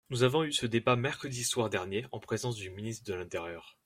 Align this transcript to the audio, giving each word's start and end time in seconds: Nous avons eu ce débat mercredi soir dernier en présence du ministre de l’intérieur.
Nous 0.09 0.23
avons 0.23 0.43
eu 0.43 0.51
ce 0.51 0.65
débat 0.65 0.95
mercredi 0.95 1.43
soir 1.43 1.69
dernier 1.69 2.07
en 2.11 2.19
présence 2.19 2.55
du 2.55 2.71
ministre 2.71 3.05
de 3.07 3.13
l’intérieur. 3.13 3.77